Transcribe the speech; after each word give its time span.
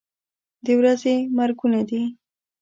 د 0.65 0.67
ورځې 0.79 1.15
مرګونه 1.37 1.81
دي. 1.89 2.03